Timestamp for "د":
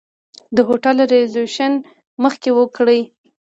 0.55-0.57